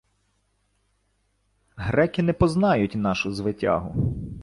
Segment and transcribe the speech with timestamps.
[1.75, 4.13] —Греки не познають нашу звитягу.